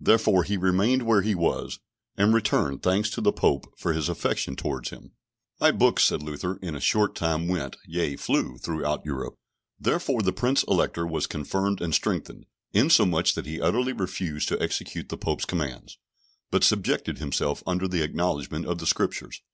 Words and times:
Therefore 0.00 0.44
he 0.44 0.56
remained 0.56 1.02
where 1.02 1.20
he 1.20 1.34
was, 1.34 1.78
and 2.16 2.32
returned 2.32 2.82
thanks 2.82 3.10
to 3.10 3.20
the 3.20 3.30
Pope 3.30 3.70
for 3.78 3.92
his 3.92 4.08
affection 4.08 4.56
towards 4.56 4.88
him. 4.88 5.12
My 5.60 5.70
books, 5.70 6.04
said 6.04 6.22
Luther, 6.22 6.56
in 6.62 6.74
a 6.74 6.80
short 6.80 7.14
time 7.14 7.46
went, 7.46 7.76
yea, 7.86 8.16
flew 8.16 8.56
throughout 8.56 9.04
Europe; 9.04 9.34
therefore 9.78 10.22
the 10.22 10.32
Prince 10.32 10.62
Elector 10.62 11.06
was 11.06 11.26
confirmed 11.26 11.82
and 11.82 11.94
strengthened, 11.94 12.46
insomuch 12.72 13.34
that 13.34 13.44
he 13.44 13.60
utterly 13.60 13.92
refused 13.92 14.48
to 14.48 14.62
execute 14.62 15.10
the 15.10 15.18
Pope's 15.18 15.44
commands, 15.44 15.98
but 16.50 16.64
subjected 16.64 17.18
himself 17.18 17.62
under 17.66 17.86
the 17.86 18.00
acknowledgment 18.02 18.64
of 18.64 18.78
the 18.78 18.86
Scriptures. 18.86 19.42